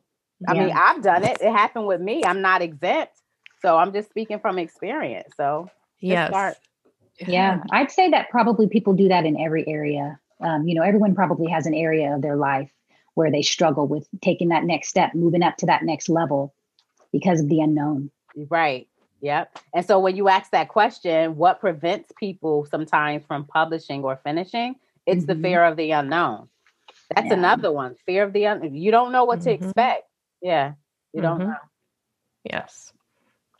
[0.41, 0.51] Yeah.
[0.51, 1.39] I mean, I've done it.
[1.39, 2.23] It happened with me.
[2.25, 3.13] I'm not exempt.
[3.61, 5.33] So I'm just speaking from experience.
[5.37, 5.69] So,
[5.99, 6.29] yes.
[6.29, 6.57] Start.
[7.27, 7.63] Yeah.
[7.71, 10.19] I'd say that probably people do that in every area.
[10.39, 12.71] Um, you know, everyone probably has an area of their life
[13.13, 16.53] where they struggle with taking that next step, moving up to that next level
[17.11, 18.09] because of the unknown.
[18.49, 18.87] Right.
[19.21, 19.59] Yep.
[19.75, 24.75] And so when you ask that question, what prevents people sometimes from publishing or finishing?
[25.05, 25.41] It's mm-hmm.
[25.41, 26.47] the fear of the unknown.
[27.13, 27.33] That's yeah.
[27.33, 27.95] another one.
[28.05, 28.75] Fear of the unknown.
[28.75, 29.61] You don't know what mm-hmm.
[29.61, 30.03] to expect.
[30.41, 30.73] Yeah.
[31.13, 31.49] You don't mm-hmm.
[31.49, 31.57] know.
[32.43, 32.93] Yes.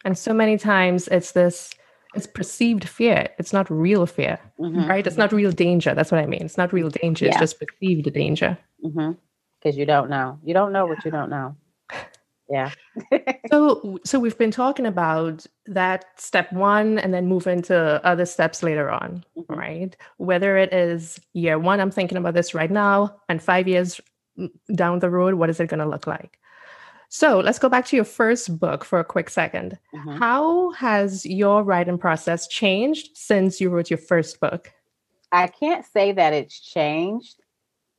[0.03, 1.71] And so many times it's this
[2.13, 3.27] it's perceived fear.
[3.39, 4.89] It's not real fear, mm-hmm.
[4.89, 5.05] right?
[5.05, 5.93] It's not real danger.
[5.93, 6.43] That's what I mean.
[6.43, 7.25] It's not real danger.
[7.25, 7.31] Yeah.
[7.31, 8.57] It's just perceived danger.
[8.83, 9.11] Mm-hmm
[9.61, 10.39] because you don't know.
[10.43, 11.55] You don't know what you don't know.
[12.49, 12.71] Yeah.
[13.49, 18.61] so so we've been talking about that step 1 and then move into other steps
[18.61, 19.53] later on, mm-hmm.
[19.53, 19.97] right?
[20.17, 24.01] Whether it is year 1 I'm thinking about this right now and 5 years
[24.75, 26.39] down the road what is it going to look like?
[27.13, 30.15] So, let's go back to your first book for a quick 2nd mm-hmm.
[30.15, 34.71] How has your writing process changed since you wrote your first book?
[35.29, 37.35] I can't say that it's changed.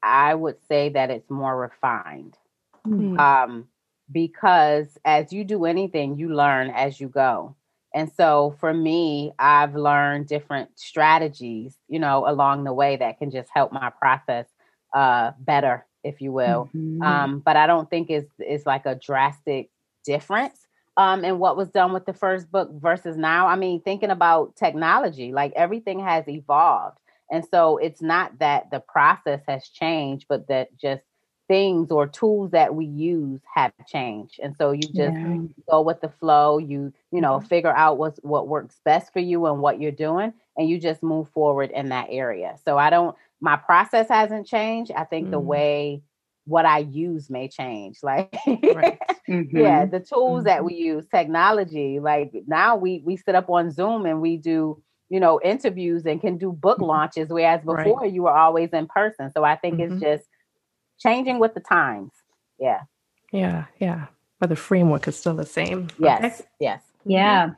[0.02, 2.38] I would say that it's more refined.
[2.86, 3.20] Mm-hmm.
[3.20, 3.68] Um,
[4.10, 7.54] because as you do anything, you learn as you go.
[7.94, 13.30] And so for me, I've learned different strategies, you know, along the way that can
[13.30, 14.46] just help my process
[14.94, 16.70] uh, better, if you will.
[16.74, 17.02] Mm-hmm.
[17.02, 19.70] Um, but I don't think it's, it's like a drastic
[20.04, 23.46] difference um, in what was done with the first book versus now.
[23.46, 26.98] I mean, thinking about technology, like everything has evolved.
[27.30, 31.02] And so it's not that the process has changed, but that just
[31.52, 35.36] things or tools that we use have changed and so you just yeah.
[35.70, 37.46] go with the flow you you know mm-hmm.
[37.46, 41.02] figure out what's what works best for you and what you're doing and you just
[41.02, 45.32] move forward in that area so i don't my process hasn't changed i think mm-hmm.
[45.32, 46.02] the way
[46.46, 48.98] what i use may change like right.
[49.28, 49.54] mm-hmm.
[49.54, 50.68] yeah the tools that mm-hmm.
[50.68, 55.20] we use technology like now we we sit up on zoom and we do you
[55.20, 56.86] know interviews and can do book mm-hmm.
[56.86, 58.12] launches whereas before right.
[58.14, 60.24] you were always in person so i think it's just
[61.02, 62.12] changing with the times.
[62.58, 62.82] Yeah.
[63.32, 63.64] Yeah.
[63.78, 64.06] Yeah.
[64.38, 65.88] But the framework is still the same.
[65.98, 66.40] Yes.
[66.40, 66.48] Okay.
[66.60, 66.82] Yes.
[67.04, 67.50] Yeah.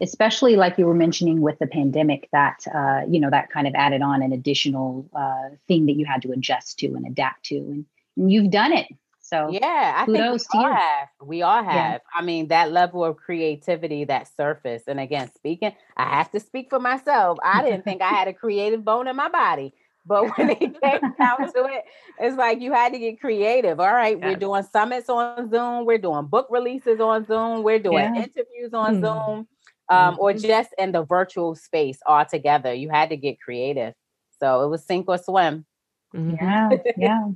[0.00, 3.74] Especially like you were mentioning with the pandemic, that uh, you know that kind of
[3.74, 7.56] added on an additional uh, thing that you had to adjust to and adapt to,
[7.56, 7.84] and,
[8.16, 8.86] and you've done it.
[9.20, 11.08] So yeah, I think we all have.
[11.22, 11.74] We all have.
[11.74, 11.98] Yeah.
[12.14, 14.88] I mean, that level of creativity, that surfaced.
[14.88, 17.38] And again, speaking, I have to speak for myself.
[17.44, 19.74] I didn't think I had a creative bone in my body.
[20.06, 21.84] But when it came down to it,
[22.18, 23.80] it's like you had to get creative.
[23.80, 28.14] All right, we're doing summits on Zoom, we're doing book releases on Zoom, we're doing
[28.14, 28.22] yeah.
[28.22, 29.04] interviews on mm-hmm.
[29.04, 29.48] Zoom,
[29.88, 30.20] um, mm-hmm.
[30.20, 32.72] or just in the virtual space altogether.
[32.72, 33.94] You had to get creative.
[34.38, 35.66] So it was sink or swim.
[36.14, 36.36] Mm-hmm.
[36.44, 37.28] Yeah, yeah.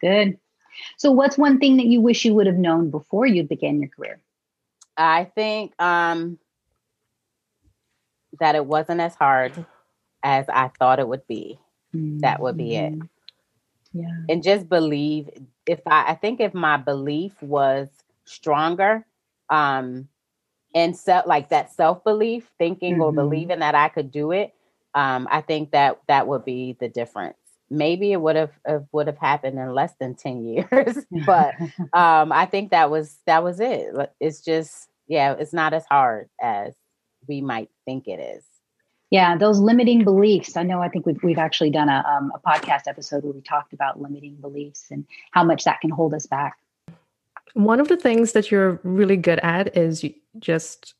[0.00, 0.38] Good.
[0.96, 3.90] So what's one thing that you wish you would have known before you began your
[3.90, 4.20] career?
[4.96, 6.38] I think um
[8.38, 9.64] that it wasn't as hard
[10.22, 11.58] as I thought it would be.
[11.94, 12.18] Mm-hmm.
[12.18, 12.92] That would be it.
[12.92, 13.06] Mm-hmm.
[13.92, 14.24] Yeah.
[14.28, 15.28] And just believe
[15.66, 17.88] if I I think if my belief was
[18.24, 19.04] stronger,
[19.48, 20.08] um,
[20.74, 23.02] and so like that self-belief, thinking mm-hmm.
[23.02, 24.54] or believing that I could do it,
[24.94, 27.36] um, I think that that would be the difference.
[27.68, 31.54] Maybe it would have uh, would have happened in less than 10 years, but
[31.92, 33.92] um, I think that was that was it.
[34.20, 36.74] It's just yeah, it's not as hard as
[37.26, 38.44] we might think it is.
[39.10, 40.56] Yeah, those limiting beliefs.
[40.56, 40.80] I know.
[40.80, 44.00] I think we've we've actually done a um, a podcast episode where we talked about
[44.00, 46.56] limiting beliefs and how much that can hold us back.
[47.54, 50.04] One of the things that you're really good at is
[50.38, 50.94] just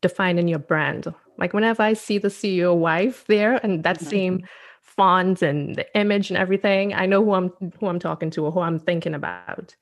[0.00, 1.12] defining your brand.
[1.38, 4.08] Like whenever I see the CEO wife there and that mm-hmm.
[4.08, 4.46] same
[4.82, 8.52] font and the image and everything, I know who I'm who I'm talking to or
[8.52, 9.74] who I'm thinking about.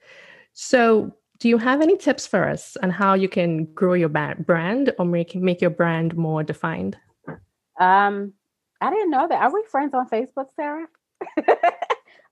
[0.54, 4.94] So, do you have any tips for us on how you can grow your brand
[4.98, 6.96] or make make your brand more defined?
[7.78, 8.32] Um,
[8.80, 9.42] I didn't know that.
[9.42, 10.86] Are we friends on Facebook, Sarah?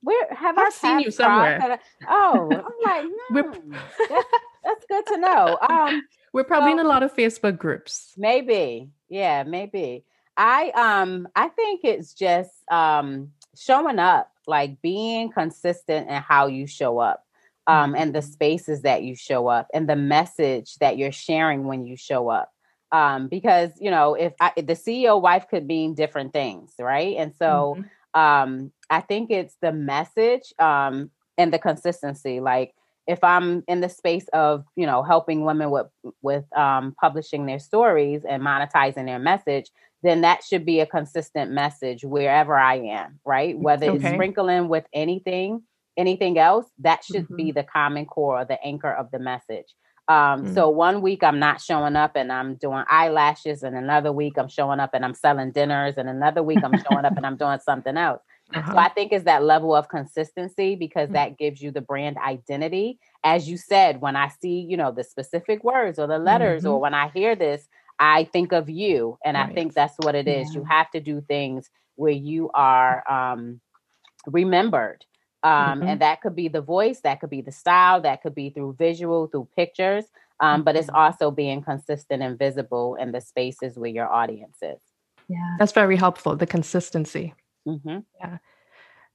[0.02, 1.78] Where have I've I seen you somewhere?
[2.08, 3.72] oh, I'm like, hmm,
[4.08, 4.26] that's,
[4.64, 5.58] that's, good to know.
[5.70, 6.02] Um,
[6.32, 8.12] we're probably in a lot of Facebook groups.
[8.16, 10.04] Maybe, yeah, maybe.
[10.36, 16.66] I um, I think it's just um showing up, like being consistent in how you
[16.66, 17.24] show up,
[17.66, 18.32] um, and the mm-hmm.
[18.32, 22.51] spaces that you show up, and the message that you're sharing when you show up
[22.92, 27.16] um, because you know if, I, the CEO wife could mean different things, right?
[27.16, 28.20] And so mm-hmm.
[28.20, 32.40] um, I think it's the message um, and the consistency.
[32.40, 32.74] Like
[33.06, 35.86] if I'm in the space of you know helping women with
[36.20, 39.70] with um, publishing their stories and monetizing their message,
[40.02, 43.58] then that should be a consistent message wherever I am, right?
[43.58, 43.96] Whether okay.
[43.96, 45.62] it's sprinkling with anything,
[45.96, 47.36] anything else, that should mm-hmm.
[47.36, 49.74] be the common core, or the anchor of the message.
[50.08, 50.54] Um, mm-hmm.
[50.54, 54.48] So one week I'm not showing up and I'm doing eyelashes, and another week I'm
[54.48, 57.58] showing up and I'm selling dinners, and another week I'm showing up and I'm doing
[57.60, 58.20] something else.
[58.54, 58.72] Uh-huh.
[58.72, 61.14] So I think is that level of consistency because mm-hmm.
[61.14, 62.98] that gives you the brand identity.
[63.24, 66.72] As you said, when I see, you know, the specific words or the letters, mm-hmm.
[66.72, 67.66] or when I hear this,
[67.98, 69.16] I think of you.
[69.24, 69.48] And right.
[69.48, 70.48] I think that's what it is.
[70.48, 70.60] Yeah.
[70.60, 73.60] You have to do things where you are um,
[74.26, 75.04] remembered
[75.42, 75.88] um, mm-hmm.
[75.88, 78.76] and that could be the voice, that could be the style, that could be through
[78.78, 80.04] visual, through pictures.
[80.40, 80.62] Um, mm-hmm.
[80.64, 80.96] But it's mm-hmm.
[80.96, 84.80] also being consistent and visible in the spaces where your audience is.
[85.28, 86.36] Yeah, that's very helpful.
[86.36, 87.34] The consistency.
[87.66, 87.98] Mm-hmm.
[88.20, 88.38] Yeah.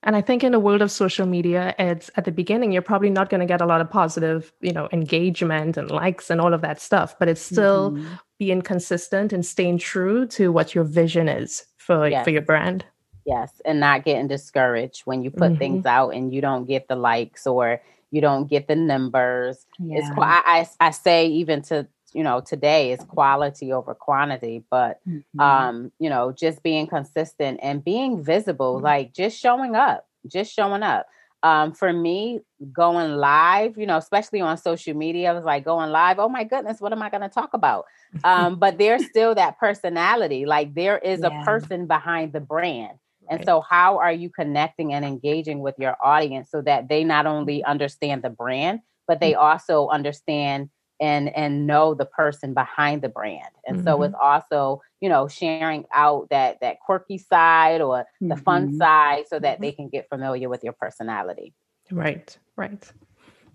[0.04, 3.10] And I think in the world of social media, it's at the beginning, you're probably
[3.10, 6.54] not going to get a lot of positive, you know, engagement and likes and all
[6.54, 8.14] of that stuff, but it's still mm-hmm.
[8.38, 12.24] being consistent and staying true to what your vision is for, yes.
[12.24, 12.86] for your brand.
[13.28, 15.58] Yes, and not getting discouraged when you put mm-hmm.
[15.58, 19.66] things out and you don't get the likes or you don't get the numbers.
[19.78, 19.98] Yeah.
[19.98, 25.02] It's I, I I say even to you know today is quality over quantity, but
[25.06, 25.40] mm-hmm.
[25.42, 28.86] um you know just being consistent and being visible, mm-hmm.
[28.86, 31.06] like just showing up, just showing up.
[31.44, 32.40] Um, for me,
[32.74, 36.18] going live, you know, especially on social media, I was like going live.
[36.18, 37.86] Oh my goodness, what am I going to talk about?
[38.24, 40.46] Um, but there's still that personality.
[40.48, 41.42] Like there is yeah.
[41.42, 42.98] a person behind the brand.
[43.30, 47.26] And so, how are you connecting and engaging with your audience so that they not
[47.26, 47.72] only mm-hmm.
[47.72, 49.42] understand the brand, but they mm-hmm.
[49.42, 53.86] also understand and and know the person behind the brand and mm-hmm.
[53.86, 58.44] so it's also you know sharing out that that quirky side or the mm-hmm.
[58.44, 59.84] fun side so that they mm-hmm.
[59.84, 61.54] can get familiar with your personality
[61.92, 62.92] Right, right.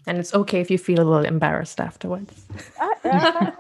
[0.07, 2.33] And it's okay if you feel a little embarrassed afterwards.
[2.81, 3.51] Uh, uh,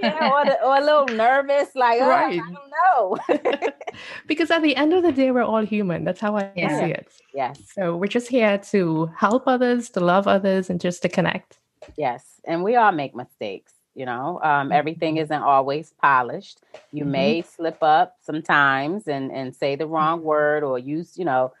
[0.00, 2.40] yeah, or, or, a little nervous, like, oh, right.
[2.40, 3.70] I don't know.
[4.26, 6.04] because at the end of the day, we're all human.
[6.04, 6.78] That's how I yeah.
[6.78, 7.08] see it.
[7.34, 7.60] Yes.
[7.74, 11.58] So we're just here to help others, to love others, and just to connect.
[11.96, 12.24] Yes.
[12.44, 13.72] And we all make mistakes.
[13.94, 14.72] You know, um, mm-hmm.
[14.72, 16.60] everything isn't always polished.
[16.92, 17.12] You mm-hmm.
[17.12, 20.28] may slip up sometimes and, and say the wrong mm-hmm.
[20.28, 21.52] word or use, you know,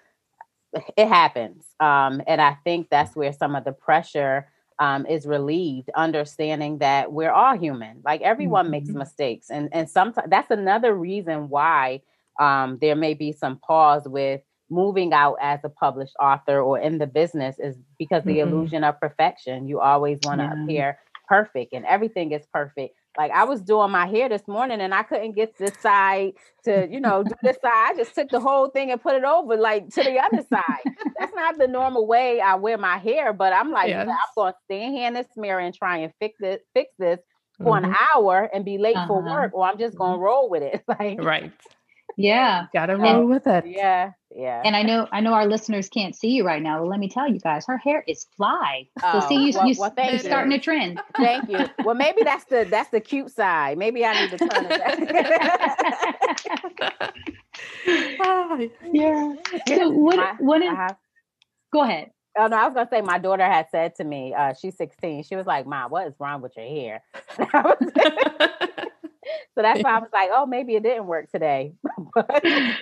[0.96, 1.64] it happens.
[1.80, 7.12] Um, and I think that's where some of the pressure um, is relieved, understanding that
[7.12, 8.00] we're all human.
[8.04, 8.72] Like everyone mm-hmm.
[8.72, 12.00] makes mistakes, and and sometimes that's another reason why
[12.40, 16.98] um, there may be some pause with moving out as a published author or in
[16.98, 18.54] the business is because the mm-hmm.
[18.54, 19.68] illusion of perfection.
[19.68, 20.64] You always want to yeah.
[20.64, 22.94] appear perfect, and everything is perfect.
[23.18, 26.32] Like I was doing my hair this morning and I couldn't get this side
[26.64, 27.92] to, you know, do this side.
[27.92, 30.94] I just took the whole thing and put it over like to the other side.
[31.18, 34.08] That's not the normal way I wear my hair, but I'm like, yes.
[34.08, 37.18] I'm going to stand here in this mirror and try and fix it, fix this
[37.58, 37.86] for mm-hmm.
[37.86, 39.06] an hour and be late uh-huh.
[39.06, 40.24] for work, or I'm just going to mm-hmm.
[40.24, 40.82] roll with it.
[40.88, 41.52] Like, right.
[42.22, 42.66] Yeah.
[42.72, 43.64] Gotta roll with it.
[43.66, 44.12] Yeah.
[44.34, 44.62] Yeah.
[44.64, 46.80] And I know I know our listeners can't see you right now.
[46.80, 48.88] Well, let me tell you guys, her hair is fly.
[49.00, 51.00] So oh, see you, well, you well, are starting a trend.
[51.16, 51.66] Thank you.
[51.84, 53.76] Well, maybe that's the that's the cute side.
[53.76, 54.80] Maybe I need to turn it
[58.92, 59.34] yeah.
[59.76, 60.96] So what my, what is, have,
[61.72, 62.10] go ahead.
[62.38, 65.24] Oh no, I was gonna say my daughter had said to me, uh, she's 16.
[65.24, 67.02] She was like, Mom, what is wrong with your hair?
[69.56, 71.72] So that's why I was like, oh, maybe it didn't work today.
[72.16, 72.76] I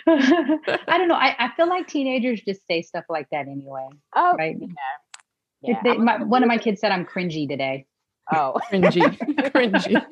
[0.86, 1.14] don't know.
[1.14, 3.88] I, I feel like teenagers just say stuff like that anyway.
[4.14, 4.56] Oh, right.
[4.60, 4.68] Yeah.
[5.62, 5.80] yeah.
[5.82, 7.86] They, my, one of my kids said I'm cringy today.
[8.32, 9.16] Oh, cringy,
[9.50, 10.04] cringy.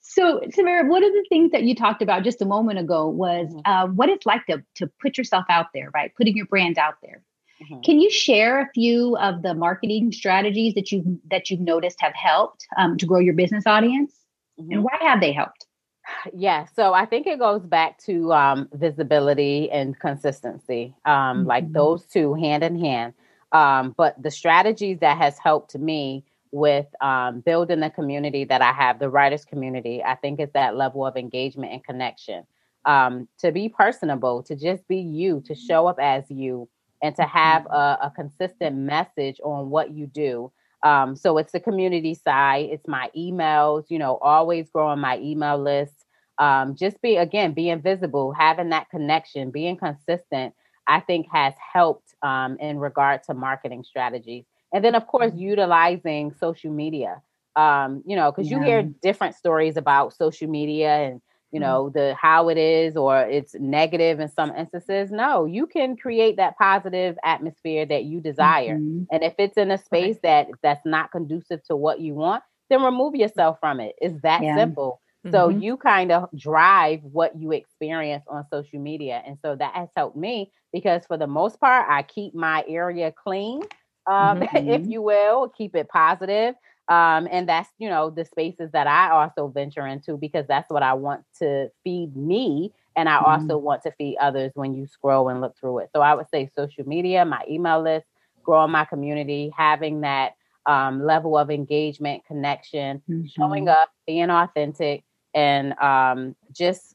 [0.00, 3.48] so, Tamara, one of the things that you talked about just a moment ago was
[3.48, 3.60] mm-hmm.
[3.64, 6.12] uh, what it's like to to put yourself out there, right?
[6.16, 7.22] Putting your brand out there.
[7.62, 7.80] Mm-hmm.
[7.82, 12.14] Can you share a few of the marketing strategies that you that you've noticed have
[12.14, 14.12] helped um, to grow your business audience,
[14.58, 14.72] mm-hmm.
[14.72, 15.66] and why have they helped?
[16.34, 21.46] Yeah, so I think it goes back to um, visibility and consistency, um, mm-hmm.
[21.46, 23.14] like those two hand in hand.
[23.52, 28.72] Um, but the strategies that has helped me with um, building the community that I
[28.72, 32.44] have, the writers community, I think is that level of engagement and connection.
[32.84, 36.68] Um, to be personable, to just be you, to show up as you,
[37.02, 40.52] and to have a, a consistent message on what you do.
[40.84, 45.58] Um, so it's the community side, it's my emails, you know, always growing my email
[45.58, 45.94] list.
[46.38, 50.54] Um, just be again being visible, having that connection, being consistent,
[50.88, 54.44] I think has helped um, in regard to marketing strategies.
[54.72, 55.40] And then, of course, mm-hmm.
[55.40, 57.22] utilizing social media.
[57.54, 58.56] Um, you know, because yeah.
[58.58, 61.20] you hear different stories about social media and
[61.52, 61.68] you mm-hmm.
[61.68, 66.36] know the how it is or it's negative in some instances no you can create
[66.36, 69.04] that positive atmosphere that you desire mm-hmm.
[69.12, 72.82] and if it's in a space that that's not conducive to what you want then
[72.82, 74.56] remove yourself from it it's that yeah.
[74.56, 75.34] simple mm-hmm.
[75.34, 79.88] so you kind of drive what you experience on social media and so that has
[79.94, 83.62] helped me because for the most part i keep my area clean
[84.10, 84.90] um, if mm-hmm.
[84.90, 86.54] you will keep it positive
[86.92, 90.82] um, and that's you know the spaces that i also venture into because that's what
[90.82, 93.26] i want to feed me and i mm-hmm.
[93.26, 96.28] also want to feed others when you scroll and look through it so i would
[96.30, 98.06] say social media my email list
[98.42, 100.34] growing my community having that
[100.66, 103.24] um, level of engagement connection mm-hmm.
[103.26, 105.02] showing up being authentic
[105.34, 106.94] and um, just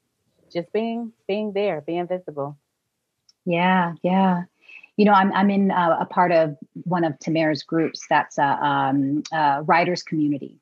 [0.53, 2.55] just being being there being visible
[3.45, 4.43] yeah yeah
[4.97, 8.43] you know, I'm I'm in uh, a part of one of Tamara's groups that's a,
[8.43, 10.59] um, a writers community,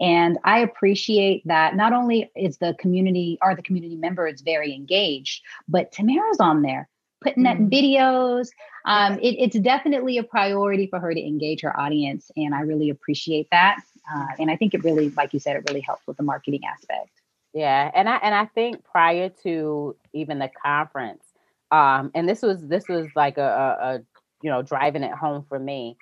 [0.00, 5.42] and I appreciate that not only is the community or the community members very engaged,
[5.68, 6.88] but Tamara's on there
[7.22, 7.72] putting in mm.
[7.72, 8.48] videos.
[8.84, 12.90] Um, it, it's definitely a priority for her to engage her audience, and I really
[12.90, 13.78] appreciate that.
[14.12, 16.60] Uh, and I think it really, like you said, it really helps with the marketing
[16.64, 17.10] aspect.
[17.52, 21.22] Yeah, and I and I think prior to even the conference,
[21.70, 23.98] um, and this was this was like a, a, a
[24.42, 25.96] you know driving it home for me.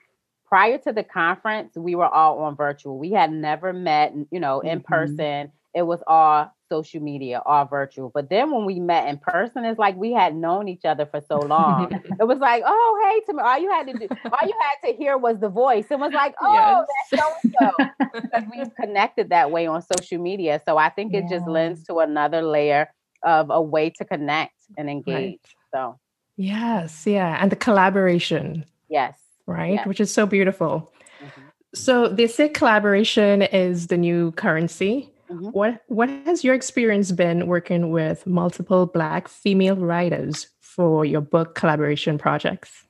[0.46, 2.98] Prior to the conference we were all on virtual.
[2.98, 4.92] We had never met you know in mm-hmm.
[4.92, 5.52] person.
[5.74, 8.10] It was all social media all virtual.
[8.12, 11.20] But then when we met in person it's like we had known each other for
[11.20, 11.90] so long.
[12.20, 14.88] It was like oh hey to me all you had to do all you had
[14.88, 15.86] to hear was the voice.
[15.90, 17.20] It was like oh yes.
[17.40, 20.60] that's so because we've connected that way on social media.
[20.66, 21.38] So i think it yeah.
[21.38, 22.90] just lends to another layer
[23.24, 25.14] of a way to connect and engage.
[25.14, 25.40] Right.
[25.72, 25.98] So,
[26.36, 27.38] yes, yeah.
[27.40, 28.64] And the collaboration.
[28.88, 29.18] Yes.
[29.46, 29.74] Right.
[29.74, 29.86] Yes.
[29.86, 30.92] Which is so beautiful.
[31.22, 31.40] Mm-hmm.
[31.74, 35.10] So they say collaboration is the new currency.
[35.30, 35.48] Mm-hmm.
[35.48, 41.54] What what has your experience been working with multiple black female writers for your book
[41.54, 42.84] collaboration projects?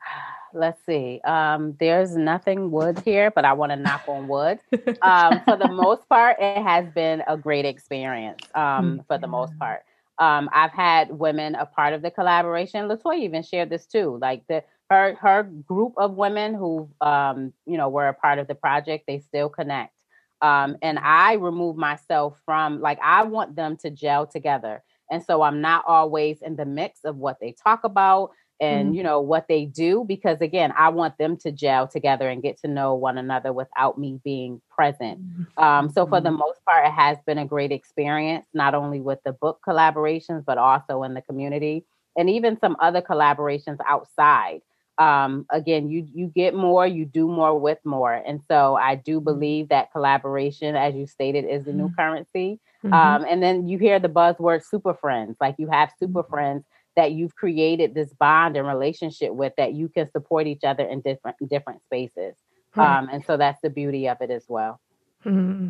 [0.54, 1.20] Let's see.
[1.24, 4.60] Um, there's nothing wood here, but I want to knock on wood.
[5.02, 8.42] Um, for the most part, it has been a great experience.
[8.54, 9.82] Um, for the most part,
[10.18, 12.88] um, I've had women a part of the collaboration.
[12.88, 14.18] Latoya even shared this too.
[14.20, 18.48] Like the her her group of women who um, you know were a part of
[18.48, 19.94] the project, they still connect.
[20.40, 24.82] Um, and I remove myself from like I want them to gel together.
[25.10, 28.30] And so I'm not always in the mix of what they talk about
[28.60, 28.94] and mm-hmm.
[28.94, 32.58] you know what they do because again i want them to gel together and get
[32.58, 35.62] to know one another without me being present mm-hmm.
[35.62, 36.38] um, so for the mm-hmm.
[36.38, 40.58] most part it has been a great experience not only with the book collaborations but
[40.58, 41.84] also in the community
[42.16, 44.60] and even some other collaborations outside
[44.98, 49.20] um, again you you get more you do more with more and so i do
[49.20, 52.92] believe that collaboration as you stated is the new currency mm-hmm.
[52.92, 56.64] um, and then you hear the buzzword super friends like you have super friends
[56.98, 61.00] that you've created this bond and relationship with that you can support each other in
[61.00, 62.34] different different spaces.
[62.72, 62.80] Hmm.
[62.80, 64.80] Um, and so that's the beauty of it as well.
[65.22, 65.68] Hmm.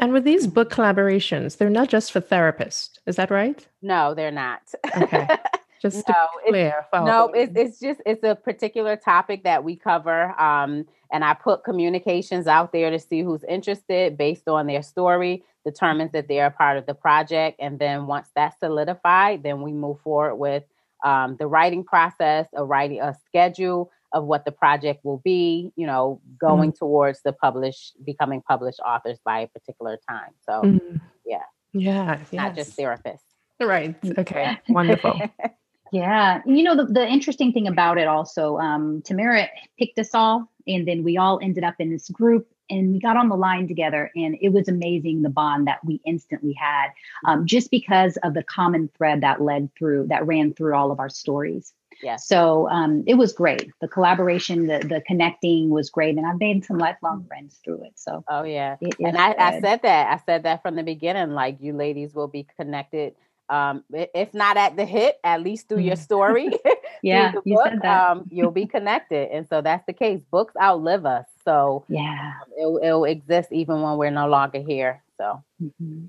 [0.00, 2.98] And with these book collaborations, they're not just for therapists.
[3.06, 3.64] Is that right?
[3.80, 4.62] No, they're not.
[4.96, 5.28] Okay.
[5.82, 6.14] Just no,
[6.48, 6.86] clear.
[6.92, 10.40] It's, no, it's, it's just it's a particular topic that we cover.
[10.40, 15.44] Um, and I put communications out there to see who's interested based on their story
[15.64, 17.58] determines that they're a part of the project.
[17.60, 20.64] And then once that's solidified, then we move forward with
[21.04, 25.86] um, the writing process, a writing a schedule of what the project will be, you
[25.86, 26.84] know, going mm-hmm.
[26.84, 30.30] towards the publish becoming published authors by a particular time.
[30.46, 30.96] So mm-hmm.
[31.26, 31.42] yeah.
[31.72, 32.18] Yeah.
[32.32, 32.66] Not yes.
[32.66, 33.20] just therapists.
[33.60, 33.96] Right.
[34.18, 34.58] Okay.
[34.68, 35.20] Wonderful.
[35.92, 36.40] Yeah.
[36.46, 40.88] You know, the, the interesting thing about it also, um, Tamara picked us all, and
[40.88, 44.10] then we all ended up in this group and we got on the line together.
[44.16, 46.88] And it was amazing the bond that we instantly had
[47.26, 50.98] um, just because of the common thread that led through, that ran through all of
[50.98, 51.74] our stories.
[52.02, 52.16] Yeah.
[52.16, 53.70] So um, it was great.
[53.80, 57.92] The collaboration, the the connecting was great, and I've made some lifelong friends through it.
[57.94, 61.30] So oh yeah, and I, I, said that I said that from the beginning.
[61.30, 63.14] Like you ladies will be connected
[63.48, 66.02] um, if not at the hit, at least through your mm.
[66.02, 66.50] story,
[67.02, 69.30] yeah, you book, um, you'll be connected.
[69.30, 70.22] And so that's the case.
[70.30, 71.26] Books outlive us.
[71.44, 75.02] So yeah, um, it'll, it'll, exist even when we're no longer here.
[75.18, 75.42] So.
[75.62, 76.06] Mm-hmm.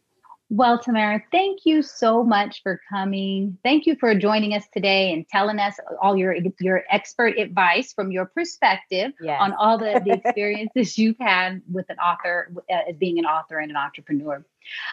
[0.55, 3.57] Well, Tamara, thank you so much for coming.
[3.63, 8.11] Thank you for joining us today and telling us all your your expert advice from
[8.11, 9.39] your perspective yes.
[9.41, 13.57] on all the, the experiences you've had with an author, uh, as being an author
[13.57, 14.45] and an entrepreneur.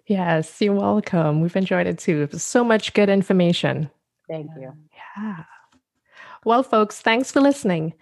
[0.06, 1.42] Yes, you're welcome.
[1.42, 2.28] We've enjoyed it too.
[2.32, 3.90] So much good information.
[4.28, 4.72] Thank you.
[5.16, 5.44] Yeah.
[6.44, 7.92] Well, folks, thanks for listening.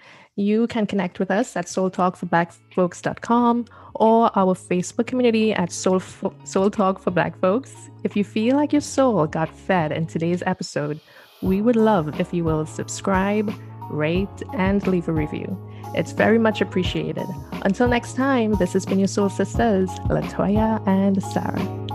[0.41, 6.01] You can connect with us at soultalkforblackfolks.com or our Facebook community at Soul,
[6.45, 7.75] Soul Talk for Black Folks.
[8.05, 10.99] If you feel like your soul got fed in today's episode,
[11.43, 13.53] we would love if you will subscribe,
[13.91, 15.59] rate, and leave a review.
[15.95, 17.27] It's very much appreciated.
[17.67, 21.90] Until next time, this has been your Soul Sisters, Latoya and Sarah.